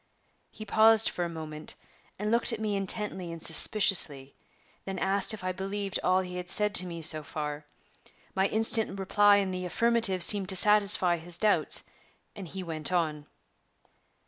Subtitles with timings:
[0.49, 1.75] He paused for a moment,
[2.17, 4.33] and looked at me intently and suspiciously;
[4.83, 7.67] then asked if I believed all he had said to me so far.
[8.33, 11.83] My instant reply in the affirmative seemed to satisfy his doubts,
[12.35, 13.27] and he went on.